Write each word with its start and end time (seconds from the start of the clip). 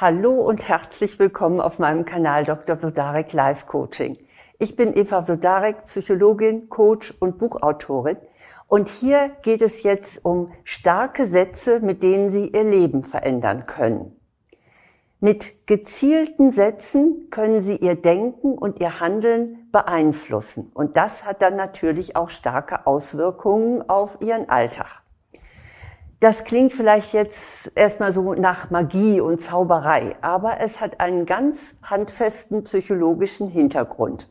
Hallo 0.00 0.32
und 0.32 0.66
herzlich 0.66 1.18
willkommen 1.18 1.60
auf 1.60 1.78
meinem 1.78 2.06
Kanal 2.06 2.44
Dr. 2.44 2.78
Vlodarek 2.78 3.34
Life 3.34 3.66
Coaching. 3.66 4.16
Ich 4.58 4.74
bin 4.74 4.96
Eva 4.96 5.22
Vlodarek, 5.24 5.84
Psychologin, 5.84 6.70
Coach 6.70 7.12
und 7.20 7.36
Buchautorin. 7.36 8.16
Und 8.66 8.88
hier 8.88 9.30
geht 9.42 9.60
es 9.60 9.82
jetzt 9.82 10.24
um 10.24 10.52
starke 10.64 11.26
Sätze, 11.26 11.80
mit 11.80 12.02
denen 12.02 12.30
Sie 12.30 12.48
Ihr 12.48 12.64
Leben 12.64 13.02
verändern 13.02 13.66
können. 13.66 14.16
Mit 15.20 15.66
gezielten 15.66 16.50
Sätzen 16.50 17.28
können 17.28 17.60
Sie 17.60 17.76
Ihr 17.76 17.96
Denken 17.96 18.56
und 18.56 18.80
Ihr 18.80 19.00
Handeln 19.00 19.68
beeinflussen. 19.70 20.70
Und 20.72 20.96
das 20.96 21.26
hat 21.26 21.42
dann 21.42 21.56
natürlich 21.56 22.16
auch 22.16 22.30
starke 22.30 22.86
Auswirkungen 22.86 23.86
auf 23.86 24.16
Ihren 24.22 24.48
Alltag. 24.48 24.99
Das 26.20 26.44
klingt 26.44 26.74
vielleicht 26.74 27.14
jetzt 27.14 27.72
erstmal 27.74 28.12
so 28.12 28.34
nach 28.34 28.68
Magie 28.68 29.22
und 29.22 29.40
Zauberei, 29.40 30.16
aber 30.20 30.60
es 30.60 30.78
hat 30.78 31.00
einen 31.00 31.24
ganz 31.24 31.74
handfesten 31.82 32.62
psychologischen 32.64 33.48
Hintergrund. 33.48 34.28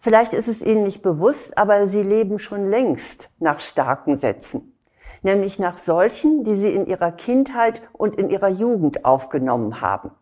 Vielleicht 0.00 0.32
ist 0.32 0.48
es 0.48 0.62
Ihnen 0.62 0.84
nicht 0.84 1.02
bewusst, 1.02 1.58
aber 1.58 1.86
Sie 1.86 2.02
leben 2.02 2.38
schon 2.38 2.70
längst 2.70 3.28
nach 3.38 3.60
starken 3.60 4.16
Sätzen, 4.16 4.74
nämlich 5.20 5.58
nach 5.58 5.76
solchen, 5.76 6.44
die 6.44 6.56
Sie 6.56 6.74
in 6.74 6.86
Ihrer 6.86 7.12
Kindheit 7.12 7.82
und 7.92 8.16
in 8.16 8.30
Ihrer 8.30 8.48
Jugend 8.48 9.04
aufgenommen 9.04 9.82
haben. 9.82 10.12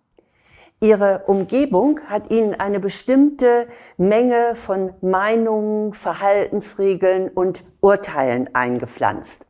Ihre 0.81 1.23
Umgebung 1.29 2.01
hat 2.09 2.33
Ihnen 2.33 2.59
eine 2.59 2.81
bestimmte 2.81 3.69
Menge 3.97 4.57
von 4.57 4.93
Meinungen, 5.03 5.93
Verhaltensregeln 5.93 7.29
und 7.29 7.63
Urteilen 7.81 8.53
eingepflanzt. 8.57 9.47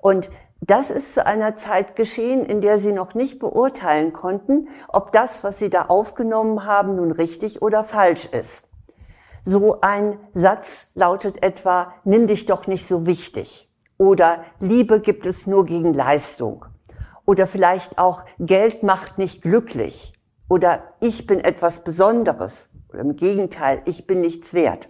Und 0.00 0.30
das 0.60 0.90
ist 0.90 1.14
zu 1.14 1.26
einer 1.26 1.56
Zeit 1.56 1.96
geschehen, 1.96 2.44
in 2.44 2.60
der 2.60 2.78
sie 2.78 2.92
noch 2.92 3.14
nicht 3.14 3.38
beurteilen 3.38 4.12
konnten, 4.12 4.68
ob 4.88 5.12
das, 5.12 5.44
was 5.44 5.58
sie 5.58 5.70
da 5.70 5.82
aufgenommen 5.82 6.64
haben, 6.64 6.96
nun 6.96 7.10
richtig 7.12 7.62
oder 7.62 7.84
falsch 7.84 8.26
ist. 8.26 8.64
So 9.44 9.80
ein 9.80 10.18
Satz 10.34 10.88
lautet 10.94 11.42
etwa, 11.42 11.92
nimm 12.04 12.26
dich 12.26 12.46
doch 12.46 12.66
nicht 12.66 12.88
so 12.88 13.06
wichtig. 13.06 13.70
Oder 13.98 14.44
Liebe 14.58 15.00
gibt 15.00 15.24
es 15.24 15.46
nur 15.46 15.64
gegen 15.64 15.94
Leistung. 15.94 16.64
Oder 17.26 17.46
vielleicht 17.46 17.98
auch 17.98 18.24
Geld 18.38 18.82
macht 18.82 19.18
nicht 19.18 19.42
glücklich. 19.42 20.14
Oder 20.48 20.94
ich 21.00 21.26
bin 21.26 21.40
etwas 21.40 21.84
Besonderes. 21.84 22.68
Oder 22.88 23.00
im 23.00 23.16
Gegenteil, 23.16 23.82
ich 23.84 24.06
bin 24.06 24.20
nichts 24.20 24.52
wert. 24.52 24.88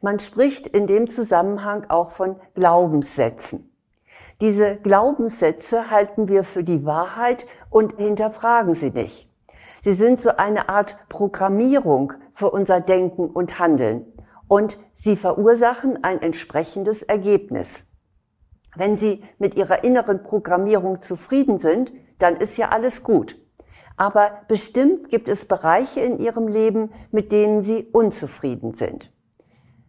Man 0.00 0.18
spricht 0.18 0.66
in 0.66 0.86
dem 0.86 1.08
Zusammenhang 1.08 1.86
auch 1.88 2.10
von 2.10 2.36
Glaubenssätzen. 2.54 3.73
Diese 4.40 4.76
Glaubenssätze 4.76 5.90
halten 5.90 6.28
wir 6.28 6.42
für 6.42 6.64
die 6.64 6.84
Wahrheit 6.84 7.46
und 7.70 7.96
hinterfragen 7.96 8.74
sie 8.74 8.90
nicht. 8.90 9.30
Sie 9.82 9.94
sind 9.94 10.20
so 10.20 10.36
eine 10.36 10.68
Art 10.68 10.96
Programmierung 11.08 12.14
für 12.32 12.50
unser 12.50 12.80
Denken 12.80 13.30
und 13.30 13.58
Handeln 13.58 14.06
und 14.48 14.78
sie 14.94 15.16
verursachen 15.16 16.02
ein 16.02 16.20
entsprechendes 16.20 17.02
Ergebnis. 17.02 17.84
Wenn 18.76 18.96
Sie 18.96 19.22
mit 19.38 19.54
Ihrer 19.54 19.84
inneren 19.84 20.24
Programmierung 20.24 21.00
zufrieden 21.00 21.58
sind, 21.58 21.92
dann 22.18 22.34
ist 22.34 22.56
ja 22.56 22.70
alles 22.70 23.04
gut. 23.04 23.38
Aber 23.96 24.40
bestimmt 24.48 25.10
gibt 25.10 25.28
es 25.28 25.44
Bereiche 25.44 26.00
in 26.00 26.18
Ihrem 26.18 26.48
Leben, 26.48 26.90
mit 27.12 27.30
denen 27.30 27.62
Sie 27.62 27.84
unzufrieden 27.92 28.74
sind. 28.74 29.12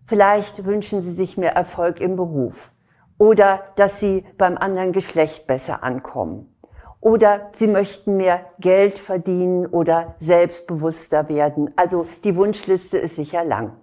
Vielleicht 0.06 0.66
wünschen 0.66 1.02
Sie 1.02 1.12
sich 1.12 1.36
mehr 1.36 1.56
Erfolg 1.56 2.00
im 2.00 2.16
Beruf 2.16 2.75
oder 3.18 3.64
dass 3.76 4.00
sie 4.00 4.26
beim 4.38 4.58
anderen 4.58 4.92
Geschlecht 4.92 5.48
besser 5.48 5.84
ankommen. 5.84 6.52
Oder 7.00 7.52
sie 7.54 7.68
möchten 7.68 8.18
mehr 8.18 8.46
Geld 8.60 8.98
verdienen 8.98 9.68
oder 9.68 10.16
selbstbewusster 10.20 11.30
werden. 11.30 11.72
Also 11.76 12.08
die 12.24 12.36
Wunschliste 12.36 12.98
ist 12.98 13.16
sicher 13.16 13.46
lang. 13.46 13.78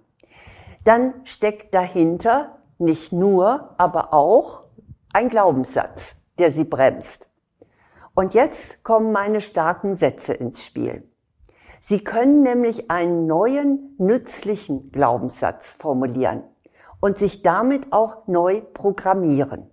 Dann 0.83 1.13
steckt 1.23 1.73
dahinter 1.73 2.57
nicht 2.77 3.13
nur, 3.13 3.75
aber 3.77 4.13
auch 4.13 4.65
ein 5.13 5.29
Glaubenssatz, 5.29 6.15
der 6.37 6.51
sie 6.51 6.65
bremst. 6.65 7.29
Und 8.13 8.33
jetzt 8.33 8.83
kommen 8.83 9.11
meine 9.11 9.41
starken 9.41 9.95
Sätze 9.95 10.33
ins 10.33 10.63
Spiel. 10.63 11.09
Sie 11.79 12.03
können 12.03 12.43
nämlich 12.43 12.91
einen 12.91 13.25
neuen, 13.25 13.95
nützlichen 13.97 14.91
Glaubenssatz 14.91 15.71
formulieren 15.79 16.43
und 17.03 17.17
sich 17.17 17.41
damit 17.41 17.91
auch 17.91 18.27
neu 18.27 18.61
programmieren. 18.61 19.69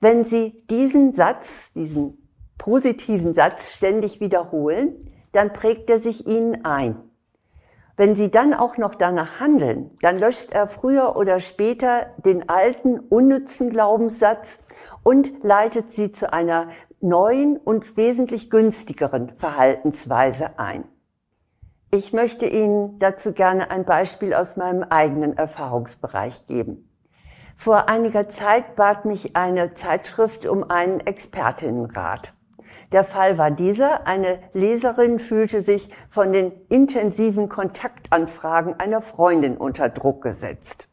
Wenn 0.00 0.24
Sie 0.24 0.64
diesen 0.70 1.12
Satz, 1.12 1.74
diesen 1.74 2.26
positiven 2.56 3.34
Satz 3.34 3.68
ständig 3.72 4.18
wiederholen, 4.20 5.12
dann 5.32 5.52
prägt 5.52 5.90
er 5.90 5.98
sich 5.98 6.26
Ihnen 6.26 6.64
ein. 6.64 6.96
Wenn 7.98 8.16
Sie 8.16 8.30
dann 8.30 8.54
auch 8.54 8.78
noch 8.78 8.94
danach 8.94 9.40
handeln, 9.40 9.90
dann 10.00 10.18
löscht 10.18 10.52
er 10.52 10.68
früher 10.68 11.16
oder 11.16 11.38
später 11.38 12.06
den 12.24 12.48
alten, 12.48 12.98
unnützen 12.98 13.68
Glaubenssatz 13.68 14.60
und 15.02 15.44
leitet 15.44 15.90
Sie 15.90 16.12
zu 16.12 16.32
einer 16.32 16.70
neuen 17.02 17.58
und 17.58 17.98
wesentlich 17.98 18.48
günstigeren 18.48 19.36
Verhaltensweise 19.36 20.58
ein. 20.58 20.84
Ich 21.94 22.14
möchte 22.14 22.46
Ihnen 22.46 22.98
dazu 23.00 23.34
gerne 23.34 23.70
ein 23.70 23.84
Beispiel 23.84 24.32
aus 24.32 24.56
meinem 24.56 24.82
eigenen 24.82 25.36
Erfahrungsbereich 25.36 26.46
geben. 26.46 26.88
Vor 27.54 27.86
einiger 27.90 28.30
Zeit 28.30 28.76
bat 28.76 29.04
mich 29.04 29.36
eine 29.36 29.74
Zeitschrift 29.74 30.46
um 30.46 30.70
einen 30.70 31.00
Expertinnenrat. 31.00 32.32
Der 32.92 33.04
Fall 33.04 33.36
war 33.36 33.50
dieser. 33.50 34.06
Eine 34.06 34.38
Leserin 34.54 35.18
fühlte 35.18 35.60
sich 35.60 35.90
von 36.08 36.32
den 36.32 36.52
intensiven 36.70 37.50
Kontaktanfragen 37.50 38.80
einer 38.80 39.02
Freundin 39.02 39.58
unter 39.58 39.90
Druck 39.90 40.22
gesetzt. 40.22 40.88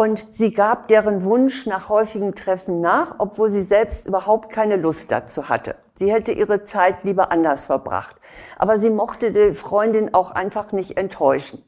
Und 0.00 0.24
sie 0.30 0.54
gab 0.54 0.88
deren 0.88 1.24
Wunsch 1.24 1.66
nach 1.66 1.90
häufigen 1.90 2.34
Treffen 2.34 2.80
nach, 2.80 3.16
obwohl 3.18 3.50
sie 3.50 3.60
selbst 3.60 4.06
überhaupt 4.06 4.50
keine 4.50 4.76
Lust 4.76 5.12
dazu 5.12 5.50
hatte. 5.50 5.76
Sie 5.92 6.10
hätte 6.10 6.32
ihre 6.32 6.64
Zeit 6.64 7.04
lieber 7.04 7.30
anders 7.30 7.66
verbracht. 7.66 8.16
Aber 8.56 8.78
sie 8.78 8.88
mochte 8.88 9.30
die 9.30 9.52
Freundin 9.52 10.14
auch 10.14 10.30
einfach 10.30 10.72
nicht 10.72 10.96
enttäuschen. 10.96 11.62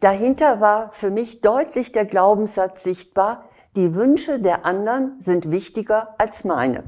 Dahinter 0.00 0.62
war 0.62 0.92
für 0.92 1.10
mich 1.10 1.42
deutlich 1.42 1.92
der 1.92 2.06
Glaubenssatz 2.06 2.84
sichtbar, 2.84 3.44
die 3.76 3.94
Wünsche 3.94 4.40
der 4.40 4.64
anderen 4.64 5.20
sind 5.20 5.50
wichtiger 5.50 6.14
als 6.16 6.44
meine. 6.44 6.84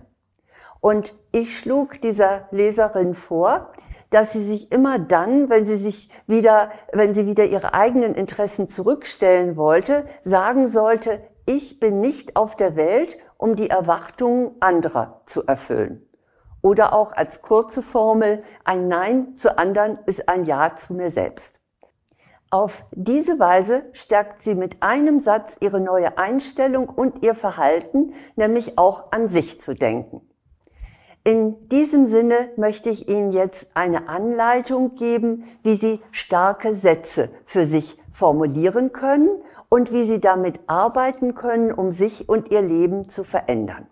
Und 0.81 1.15
ich 1.31 1.59
schlug 1.59 2.01
dieser 2.01 2.49
Leserin 2.53 3.13
vor, 3.15 3.69
dass 4.11 4.33
sie 4.33 4.45
sich 4.45 4.73
immer 4.73 4.99
dann, 4.99 5.51
wenn 5.51 5.67
sie 5.67 5.77
sich 5.77 6.09
wieder, 6.27 6.71
wenn 6.93 7.15
sie 7.15 7.27
wieder 7.27 7.45
ihre 7.45 7.75
eigenen 7.75 8.15
Interessen 8.15 8.69
zurückstellen 8.69 9.57
wollte, 9.57 10.07
sagen 10.23 10.69
sollte, 10.69 11.21
ich 11.47 11.81
bin 11.81 12.01
nicht 12.01 12.37
auf 12.37 12.57
der 12.57 12.77
Welt, 12.77 13.19
um 13.37 13.57
die 13.57 13.71
Erwartungen 13.71 14.53
anderer 14.61 15.21
zu 15.27 15.47
erfüllen. 15.47 16.09
Oder 16.63 16.95
auch 16.95 17.13
als 17.13 17.43
kurze 17.43 17.83
Formel, 17.83 18.43
ein 18.65 18.89
Nein 18.89 19.37
zu 19.37 19.59
anderen 19.59 19.99
ist 20.07 20.29
ein 20.29 20.45
Ja 20.45 20.77
zu 20.77 20.95
mir 20.95 21.11
selbst. 21.11 21.61
Auf 22.51 22.85
diese 22.93 23.39
Weise 23.39 23.85
stärkt 23.93 24.41
sie 24.41 24.55
mit 24.55 24.83
einem 24.83 25.19
Satz 25.19 25.57
ihre 25.61 25.81
neue 25.81 26.17
Einstellung 26.17 26.89
und 26.89 27.23
ihr 27.23 27.35
Verhalten, 27.35 28.15
nämlich 28.37 28.79
auch 28.79 29.11
an 29.11 29.29
sich 29.29 29.61
zu 29.61 29.75
denken. 29.75 30.23
In 31.25 31.69
diesem 31.71 32.07
Sinne 32.07 32.51
möchte 32.57 32.91
ich 32.91 33.09
Ihnen 33.09 33.33
jetzt 33.33 33.69
eine 33.75 34.09
Anleitung 34.09 34.95
geben, 34.95 35.45
wie 35.63 35.75
Sie 35.75 36.01
starke 36.11 36.75
Sätze 36.75 37.31
für 37.47 37.67
sich 37.67 37.99
formulieren 38.13 38.93
können 38.93 39.31
und 39.69 39.91
wie 39.91 40.05
Sie 40.05 40.21
damit 40.21 40.61
arbeiten 40.67 41.35
können, 41.35 41.73
um 41.73 41.93
sich 41.93 42.29
und 42.29 42.51
Ihr 42.51 42.63
Leben 42.63 43.09
zu 43.09 43.25
verändern. 43.25 43.87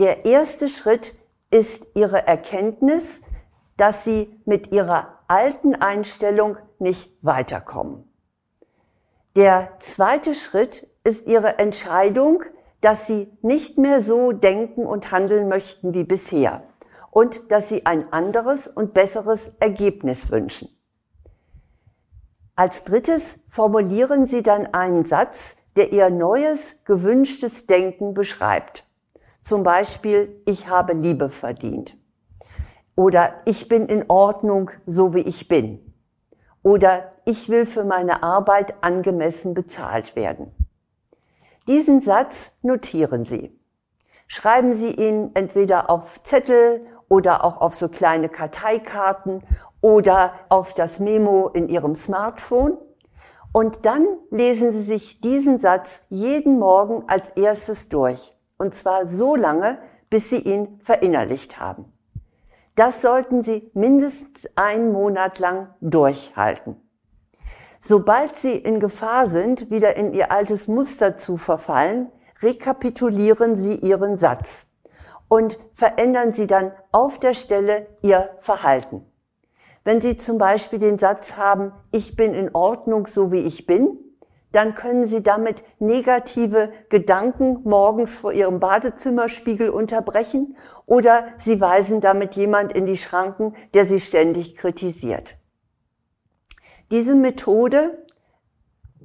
Der 0.00 0.24
erste 0.24 0.68
Schritt 0.68 1.14
ist 1.50 1.86
ihre 1.94 2.26
Erkenntnis, 2.26 3.20
dass 3.76 4.04
sie 4.04 4.40
mit 4.44 4.72
ihrer 4.72 5.18
alten 5.28 5.74
Einstellung 5.74 6.56
nicht 6.78 7.10
weiterkommen. 7.22 8.04
Der 9.36 9.72
zweite 9.80 10.34
Schritt 10.34 10.86
ist 11.04 11.26
ihre 11.26 11.58
Entscheidung, 11.58 12.44
dass 12.80 13.06
sie 13.06 13.30
nicht 13.42 13.78
mehr 13.78 14.00
so 14.00 14.32
denken 14.32 14.86
und 14.86 15.10
handeln 15.10 15.48
möchten 15.48 15.94
wie 15.94 16.04
bisher 16.04 16.62
und 17.10 17.50
dass 17.50 17.68
sie 17.68 17.86
ein 17.86 18.12
anderes 18.12 18.68
und 18.68 18.94
besseres 18.94 19.50
Ergebnis 19.60 20.30
wünschen. 20.30 20.68
Als 22.56 22.84
drittes 22.84 23.40
formulieren 23.48 24.26
sie 24.26 24.42
dann 24.42 24.66
einen 24.66 25.04
Satz, 25.04 25.56
der 25.76 25.92
ihr 25.92 26.10
neues, 26.10 26.84
gewünschtes 26.84 27.66
Denken 27.66 28.12
beschreibt. 28.12 28.86
Zum 29.40 29.62
Beispiel, 29.62 30.42
ich 30.44 30.68
habe 30.68 30.92
Liebe 30.92 31.30
verdient. 31.30 31.96
Oder 32.96 33.38
ich 33.46 33.68
bin 33.68 33.86
in 33.86 34.04
Ordnung, 34.08 34.70
so 34.84 35.14
wie 35.14 35.20
ich 35.20 35.48
bin. 35.48 35.94
Oder 36.62 37.12
ich 37.24 37.48
will 37.48 37.64
für 37.64 37.84
meine 37.84 38.22
Arbeit 38.22 38.74
angemessen 38.82 39.54
bezahlt 39.54 40.14
werden. 40.14 40.52
Diesen 41.66 42.00
Satz 42.00 42.50
notieren 42.62 43.24
Sie. 43.24 43.58
Schreiben 44.26 44.72
Sie 44.72 44.90
ihn 44.90 45.32
entweder 45.34 45.90
auf 45.90 46.22
Zettel 46.22 46.86
oder 47.08 47.44
auch 47.44 47.60
auf 47.60 47.74
so 47.74 47.88
kleine 47.88 48.28
Karteikarten 48.28 49.42
oder 49.80 50.32
auf 50.48 50.74
das 50.74 51.00
Memo 51.00 51.48
in 51.48 51.68
Ihrem 51.68 51.94
Smartphone. 51.94 52.78
Und 53.52 53.84
dann 53.84 54.06
lesen 54.30 54.72
Sie 54.72 54.82
sich 54.82 55.20
diesen 55.20 55.58
Satz 55.58 56.00
jeden 56.08 56.58
Morgen 56.58 57.04
als 57.08 57.30
erstes 57.30 57.88
durch. 57.88 58.36
Und 58.56 58.74
zwar 58.74 59.06
so 59.06 59.34
lange, 59.34 59.78
bis 60.08 60.30
Sie 60.30 60.38
ihn 60.38 60.78
verinnerlicht 60.80 61.58
haben. 61.58 61.92
Das 62.76 63.02
sollten 63.02 63.42
Sie 63.42 63.70
mindestens 63.74 64.48
einen 64.54 64.92
Monat 64.92 65.38
lang 65.38 65.74
durchhalten. 65.80 66.76
Sobald 67.82 68.36
Sie 68.36 68.56
in 68.56 68.78
Gefahr 68.78 69.28
sind, 69.28 69.70
wieder 69.70 69.96
in 69.96 70.12
Ihr 70.12 70.30
altes 70.30 70.68
Muster 70.68 71.16
zu 71.16 71.38
verfallen, 71.38 72.12
rekapitulieren 72.42 73.56
Sie 73.56 73.74
Ihren 73.74 74.18
Satz 74.18 74.66
und 75.28 75.58
verändern 75.72 76.32
Sie 76.32 76.46
dann 76.46 76.72
auf 76.92 77.18
der 77.18 77.32
Stelle 77.32 77.86
Ihr 78.02 78.30
Verhalten. 78.38 79.06
Wenn 79.82 80.02
Sie 80.02 80.18
zum 80.18 80.36
Beispiel 80.36 80.78
den 80.78 80.98
Satz 80.98 81.38
haben, 81.38 81.72
ich 81.90 82.16
bin 82.16 82.34
in 82.34 82.54
Ordnung, 82.54 83.06
so 83.06 83.32
wie 83.32 83.40
ich 83.40 83.64
bin, 83.64 83.98
dann 84.52 84.74
können 84.74 85.06
Sie 85.06 85.22
damit 85.22 85.62
negative 85.78 86.72
Gedanken 86.90 87.60
morgens 87.64 88.18
vor 88.18 88.34
Ihrem 88.34 88.60
Badezimmerspiegel 88.60 89.70
unterbrechen 89.70 90.56
oder 90.84 91.28
Sie 91.38 91.62
weisen 91.62 92.02
damit 92.02 92.34
jemand 92.34 92.72
in 92.72 92.84
die 92.84 92.98
Schranken, 92.98 93.54
der 93.72 93.86
Sie 93.86 94.00
ständig 94.00 94.56
kritisiert. 94.56 95.39
Diese 96.90 97.14
Methode, 97.14 98.04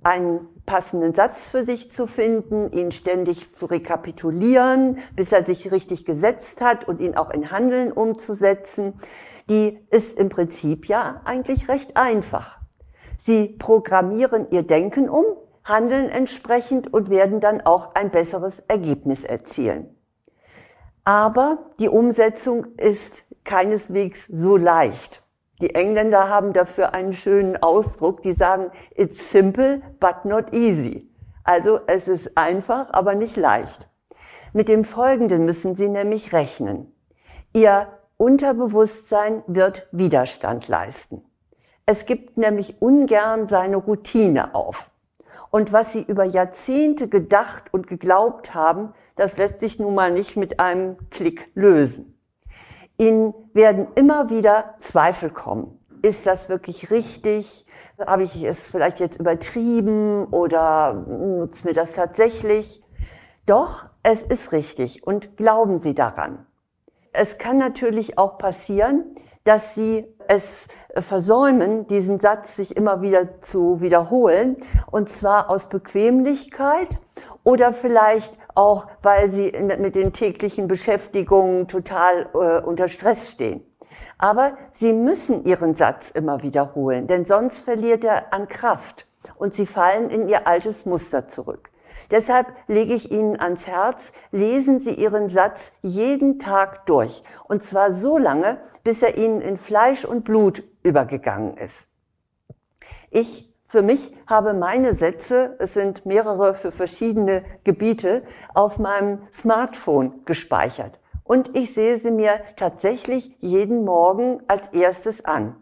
einen 0.03 0.47
passenden 0.65 1.13
Satz 1.13 1.49
für 1.49 1.63
sich 1.63 1.91
zu 1.91 2.07
finden, 2.07 2.71
ihn 2.71 2.91
ständig 2.91 3.53
zu 3.53 3.67
rekapitulieren, 3.67 4.97
bis 5.15 5.31
er 5.31 5.45
sich 5.45 5.71
richtig 5.71 6.05
gesetzt 6.05 6.61
hat 6.61 6.87
und 6.87 6.99
ihn 6.99 7.15
auch 7.15 7.29
in 7.29 7.51
Handeln 7.51 7.91
umzusetzen, 7.91 8.93
die 9.49 9.79
ist 9.91 10.17
im 10.17 10.29
Prinzip 10.29 10.87
ja 10.87 11.21
eigentlich 11.25 11.69
recht 11.69 11.97
einfach. 11.97 12.59
Sie 13.19 13.47
programmieren 13.47 14.47
ihr 14.51 14.63
Denken 14.63 15.09
um, 15.09 15.25
handeln 15.63 16.09
entsprechend 16.09 16.91
und 16.93 17.09
werden 17.09 17.39
dann 17.39 17.61
auch 17.61 17.95
ein 17.95 18.11
besseres 18.11 18.59
Ergebnis 18.67 19.23
erzielen. 19.23 19.95
Aber 21.03 21.71
die 21.79 21.89
Umsetzung 21.89 22.65
ist 22.77 23.23
keineswegs 23.43 24.25
so 24.27 24.57
leicht. 24.57 25.24
Die 25.61 25.73
Engländer 25.73 26.29
haben 26.29 26.51
dafür 26.51 26.93
einen 26.93 27.13
schönen 27.13 27.61
Ausdruck, 27.61 28.21
die 28.21 28.33
sagen, 28.33 28.71
it's 28.93 29.31
simple 29.31 29.81
but 29.99 30.25
not 30.25 30.53
easy. 30.53 31.09
Also 31.43 31.79
es 31.87 32.07
ist 32.07 32.37
einfach, 32.37 32.91
aber 32.91 33.15
nicht 33.15 33.37
leicht. 33.37 33.87
Mit 34.51 34.67
dem 34.67 34.83
Folgenden 34.83 35.45
müssen 35.45 35.75
Sie 35.75 35.89
nämlich 35.89 36.33
rechnen. 36.33 36.93
Ihr 37.53 37.87
Unterbewusstsein 38.17 39.43
wird 39.47 39.87
Widerstand 39.91 40.67
leisten. 40.67 41.23
Es 41.85 42.05
gibt 42.05 42.37
nämlich 42.37 42.81
ungern 42.81 43.47
seine 43.47 43.77
Routine 43.77 44.55
auf. 44.55 44.89
Und 45.51 45.71
was 45.71 45.93
Sie 45.93 46.01
über 46.01 46.23
Jahrzehnte 46.23 47.07
gedacht 47.07 47.73
und 47.73 47.87
geglaubt 47.87 48.53
haben, 48.53 48.93
das 49.15 49.37
lässt 49.37 49.59
sich 49.59 49.79
nun 49.79 49.95
mal 49.95 50.11
nicht 50.11 50.35
mit 50.35 50.59
einem 50.59 50.97
Klick 51.11 51.51
lösen. 51.53 52.14
Ihnen 52.97 53.33
werden 53.53 53.87
immer 53.95 54.29
wieder 54.29 54.75
Zweifel 54.79 55.29
kommen. 55.29 55.79
Ist 56.01 56.25
das 56.25 56.49
wirklich 56.49 56.91
richtig? 56.91 57.65
Habe 58.05 58.23
ich 58.23 58.43
es 58.43 58.67
vielleicht 58.67 58.99
jetzt 58.99 59.19
übertrieben 59.19 60.25
oder 60.25 60.93
nutzt 60.93 61.65
mir 61.65 61.73
das 61.73 61.93
tatsächlich? 61.93 62.81
Doch, 63.45 63.85
es 64.03 64.21
ist 64.21 64.51
richtig 64.51 65.05
und 65.05 65.35
glauben 65.35 65.77
Sie 65.77 65.95
daran. 65.95 66.45
Es 67.11 67.37
kann 67.37 67.57
natürlich 67.57 68.17
auch 68.17 68.37
passieren, 68.37 69.15
dass 69.45 69.75
Sie 69.75 70.05
es 70.27 70.67
versäumen, 70.97 71.87
diesen 71.87 72.19
Satz 72.19 72.55
sich 72.55 72.75
immer 72.75 73.01
wieder 73.01 73.41
zu 73.41 73.81
wiederholen, 73.81 74.57
und 74.89 75.09
zwar 75.09 75.49
aus 75.49 75.69
Bequemlichkeit 75.69 76.99
oder 77.43 77.73
vielleicht 77.73 78.37
auch, 78.55 78.87
weil 79.01 79.29
sie 79.29 79.51
mit 79.51 79.95
den 79.95 80.13
täglichen 80.13 80.67
Beschäftigungen 80.67 81.67
total 81.67 82.29
äh, 82.33 82.65
unter 82.65 82.87
Stress 82.87 83.31
stehen. 83.31 83.63
Aber 84.17 84.57
sie 84.71 84.93
müssen 84.93 85.45
ihren 85.45 85.75
Satz 85.75 86.09
immer 86.09 86.41
wiederholen, 86.41 87.07
denn 87.07 87.25
sonst 87.25 87.59
verliert 87.59 88.03
er 88.03 88.33
an 88.33 88.47
Kraft 88.47 89.05
und 89.35 89.53
sie 89.53 89.65
fallen 89.65 90.09
in 90.09 90.27
ihr 90.29 90.47
altes 90.47 90.85
Muster 90.85 91.27
zurück. 91.27 91.69
Deshalb 92.11 92.53
lege 92.67 92.93
ich 92.93 93.11
Ihnen 93.11 93.39
ans 93.39 93.65
Herz, 93.65 94.11
lesen 94.31 94.79
Sie 94.79 94.93
Ihren 94.93 95.29
Satz 95.29 95.71
jeden 95.81 96.37
Tag 96.37 96.85
durch. 96.85 97.23
Und 97.45 97.63
zwar 97.63 97.93
so 97.93 98.17
lange, 98.17 98.59
bis 98.83 99.01
er 99.01 99.17
Ihnen 99.17 99.41
in 99.41 99.57
Fleisch 99.57 100.05
und 100.05 100.23
Blut 100.23 100.63
übergegangen 100.83 101.57
ist. 101.57 101.87
Ich 103.09 103.54
für 103.75 103.81
mich 103.81 104.15
habe 104.25 104.53
meine 104.53 104.95
Sätze, 104.95 105.57
es 105.59 105.73
sind 105.73 106.05
mehrere 106.05 106.53
für 106.53 106.71
verschiedene 106.71 107.43
Gebiete, 107.65 108.23
auf 108.53 108.79
meinem 108.79 109.27
Smartphone 109.33 110.23
gespeichert. 110.23 110.97
Und 111.25 111.57
ich 111.57 111.73
sehe 111.73 111.97
sie 111.97 112.11
mir 112.11 112.39
tatsächlich 112.55 113.35
jeden 113.41 113.83
Morgen 113.83 114.41
als 114.47 114.69
erstes 114.69 115.25
an. 115.25 115.57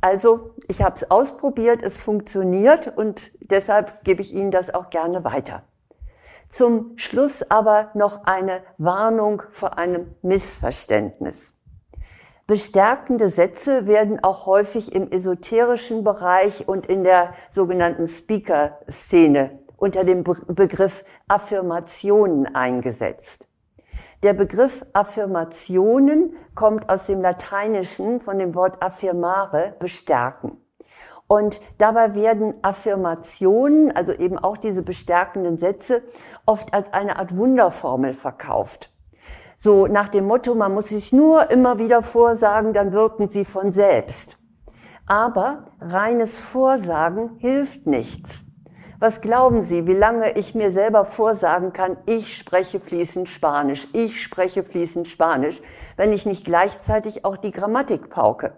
Also 0.00 0.54
ich 0.68 0.82
habe 0.82 0.94
es 0.94 1.10
ausprobiert, 1.10 1.82
es 1.82 1.98
funktioniert 1.98 2.96
und 2.96 3.32
deshalb 3.40 4.04
gebe 4.04 4.20
ich 4.22 4.32
Ihnen 4.32 4.52
das 4.52 4.72
auch 4.72 4.88
gerne 4.88 5.24
weiter. 5.24 5.64
Zum 6.48 6.96
Schluss 6.96 7.42
aber 7.50 7.90
noch 7.94 8.22
eine 8.22 8.62
Warnung 8.78 9.42
vor 9.50 9.78
einem 9.78 10.14
Missverständnis. 10.22 11.54
Bestärkende 12.50 13.28
Sätze 13.28 13.86
werden 13.86 14.24
auch 14.24 14.44
häufig 14.44 14.92
im 14.92 15.12
esoterischen 15.12 16.02
Bereich 16.02 16.66
und 16.66 16.86
in 16.86 17.04
der 17.04 17.32
sogenannten 17.48 18.08
Speaker-Szene 18.08 19.60
unter 19.76 20.02
dem 20.02 20.24
Begriff 20.24 21.04
Affirmationen 21.28 22.52
eingesetzt. 22.52 23.46
Der 24.24 24.32
Begriff 24.32 24.84
Affirmationen 24.94 26.34
kommt 26.56 26.88
aus 26.88 27.06
dem 27.06 27.20
Lateinischen 27.20 28.18
von 28.18 28.40
dem 28.40 28.56
Wort 28.56 28.82
affirmare, 28.82 29.76
bestärken. 29.78 30.58
Und 31.28 31.60
dabei 31.78 32.16
werden 32.16 32.54
Affirmationen, 32.62 33.94
also 33.94 34.12
eben 34.12 34.38
auch 34.38 34.56
diese 34.56 34.82
bestärkenden 34.82 35.56
Sätze, 35.56 36.02
oft 36.46 36.74
als 36.74 36.92
eine 36.92 37.16
Art 37.20 37.36
Wunderformel 37.36 38.12
verkauft. 38.12 38.90
So 39.62 39.86
nach 39.86 40.08
dem 40.08 40.24
Motto, 40.24 40.54
man 40.54 40.72
muss 40.72 40.88
sich 40.88 41.12
nur 41.12 41.50
immer 41.50 41.78
wieder 41.78 42.02
vorsagen, 42.02 42.72
dann 42.72 42.92
wirken 42.92 43.28
sie 43.28 43.44
von 43.44 43.72
selbst. 43.72 44.38
Aber 45.06 45.66
reines 45.82 46.38
Vorsagen 46.38 47.36
hilft 47.36 47.86
nichts. 47.86 48.40
Was 49.00 49.20
glauben 49.20 49.60
Sie, 49.60 49.86
wie 49.86 49.92
lange 49.92 50.32
ich 50.38 50.54
mir 50.54 50.72
selber 50.72 51.04
vorsagen 51.04 51.74
kann, 51.74 51.98
ich 52.06 52.38
spreche 52.38 52.80
fließend 52.80 53.28
Spanisch, 53.28 53.86
ich 53.92 54.22
spreche 54.22 54.62
fließend 54.62 55.06
Spanisch, 55.06 55.60
wenn 55.98 56.14
ich 56.14 56.24
nicht 56.24 56.46
gleichzeitig 56.46 57.26
auch 57.26 57.36
die 57.36 57.50
Grammatik 57.50 58.08
pauke? 58.08 58.56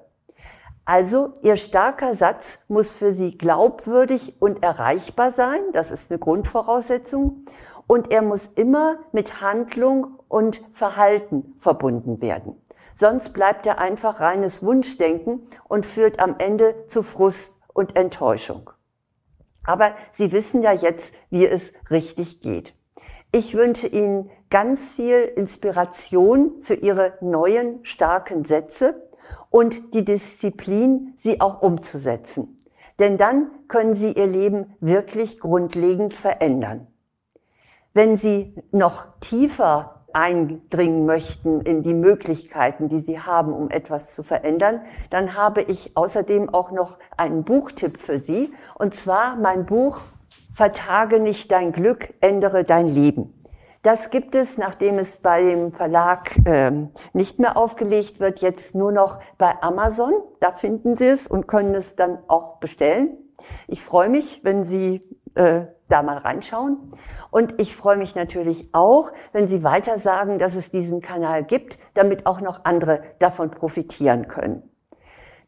Also, 0.85 1.33
Ihr 1.43 1.57
starker 1.57 2.15
Satz 2.15 2.61
muss 2.69 2.93
für 2.93 3.13
Sie 3.13 3.37
glaubwürdig 3.37 4.41
und 4.41 4.63
erreichbar 4.63 5.33
sein, 5.33 5.61
das 5.73 5.91
ist 5.91 6.13
eine 6.13 6.21
Grundvoraussetzung, 6.21 7.47
und 7.87 8.11
er 8.11 8.23
muss 8.23 8.47
immer 8.55 8.99
mit 9.13 9.41
Handlung 9.41 10.19
und 10.33 10.63
Verhalten 10.73 11.55
verbunden 11.59 12.23
werden. 12.23 12.57
Sonst 12.95 13.35
bleibt 13.35 13.67
er 13.67 13.79
einfach 13.79 14.21
reines 14.21 14.63
Wunschdenken 14.63 15.47
und 15.69 15.85
führt 15.85 16.21
am 16.21 16.37
Ende 16.39 16.87
zu 16.87 17.03
Frust 17.03 17.61
und 17.75 17.97
Enttäuschung. 17.97 18.71
Aber 19.65 19.95
Sie 20.13 20.33
wissen 20.33 20.63
ja 20.63 20.73
jetzt, 20.73 21.13
wie 21.29 21.47
es 21.47 21.75
richtig 21.91 22.41
geht. 22.41 22.75
Ich 23.31 23.55
wünsche 23.55 23.87
Ihnen 23.87 24.31
ganz 24.49 24.95
viel 24.95 25.21
Inspiration 25.37 26.63
für 26.63 26.75
Ihre 26.75 27.19
neuen 27.21 27.85
starken 27.85 28.47
Sätze 28.47 29.07
und 29.51 29.93
die 29.93 30.05
Disziplin, 30.05 31.13
sie 31.17 31.43
auch 31.43 31.61
umzusetzen. 31.61 32.65
Denn 32.99 33.19
dann 33.19 33.51
können 33.69 33.95
Sie 33.95 34.13
Ihr 34.13 34.27
Leben 34.27 34.75
wirklich 34.81 35.41
grundlegend 35.41 36.17
verändern. 36.17 36.87
Wenn 37.93 38.17
Sie 38.17 38.55
noch 38.71 39.07
tiefer 39.21 40.02
eindringen 40.15 41.07
möchten 41.07 41.61
in 41.61 41.83
die 41.83 41.95
Möglichkeiten, 41.95 42.89
die 42.89 43.01
Sie 43.01 43.21
haben, 43.21 43.53
um 43.53 43.71
etwas 43.71 44.15
zu 44.15 44.23
verändern, 44.23 44.83
dann 45.11 45.37
habe 45.37 45.63
ich 45.63 45.97
außerdem 45.97 46.53
auch 46.53 46.71
noch 46.71 46.99
einen 47.17 47.45
Buchtipp 47.45 47.99
für 47.99 48.19
Sie. 48.19 48.53
Und 48.75 48.95
zwar 48.95 49.37
mein 49.37 49.67
Buch 49.67 50.01
Vertage 50.55 51.19
nicht 51.19 51.51
dein 51.51 51.73
Glück, 51.73 52.13
ändere 52.21 52.65
dein 52.65 52.87
Leben. 52.87 53.35
Das 53.83 54.11
gibt 54.11 54.37
es, 54.37 54.59
nachdem 54.59 54.99
es 54.99 55.17
bei 55.17 55.43
dem 55.43 55.73
Verlag 55.73 56.37
ähm, 56.47 56.91
nicht 57.13 57.41
mehr 57.41 57.57
aufgelegt 57.57 58.21
wird, 58.21 58.41
jetzt 58.41 58.77
nur 58.77 58.93
noch 58.93 59.19
bei 59.39 59.61
Amazon. 59.61 60.13
Da 60.39 60.53
finden 60.53 60.95
Sie 60.95 61.07
es 61.07 61.27
und 61.27 61.49
können 61.49 61.75
es 61.75 61.97
dann 61.97 62.19
auch 62.29 62.59
bestellen. 62.59 63.17
Ich 63.67 63.83
freue 63.83 64.09
mich, 64.09 64.41
wenn 64.45 64.63
Sie 64.63 65.03
äh, 65.35 65.63
da 65.93 66.03
mal 66.03 66.19
reinschauen. 66.19 66.79
Und 67.31 67.61
ich 67.61 67.77
freue 67.77 67.97
mich 67.97 68.15
natürlich 68.15 68.71
auch, 68.73 69.11
wenn 69.33 69.47
Sie 69.47 69.63
weiter 69.63 69.99
sagen, 69.99 70.39
dass 70.39 70.55
es 70.55 70.71
diesen 70.71 71.01
Kanal 71.01 71.45
gibt, 71.45 71.79
damit 71.95 72.27
auch 72.27 72.41
noch 72.41 72.65
andere 72.65 73.03
davon 73.19 73.51
profitieren 73.51 74.29
können. 74.29 74.63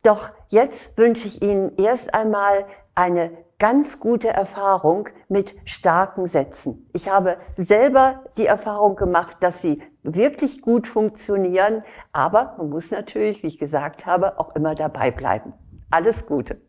Doch 0.02 0.28
jetzt 0.50 0.98
wünsche 0.98 1.26
ich 1.26 1.42
Ihnen 1.42 1.76
erst 1.78 2.12
einmal 2.12 2.66
eine 2.94 3.30
ganz 3.58 4.00
gute 4.00 4.28
Erfahrung 4.28 5.08
mit 5.28 5.54
starken 5.64 6.26
Sätzen. 6.26 6.88
Ich 6.92 7.08
habe 7.08 7.38
selber 7.56 8.24
die 8.36 8.46
Erfahrung 8.46 8.96
gemacht, 8.96 9.36
dass 9.40 9.62
sie 9.62 9.82
wirklich 10.02 10.60
gut 10.60 10.86
funktionieren, 10.86 11.82
aber 12.12 12.54
man 12.58 12.68
muss 12.68 12.90
natürlich, 12.90 13.42
wie 13.42 13.46
ich 13.46 13.58
gesagt 13.58 14.06
habe, 14.06 14.38
auch 14.38 14.54
immer 14.54 14.74
dabei 14.74 15.10
bleiben. 15.10 15.54
Alles 15.90 16.26
Gute. 16.26 16.60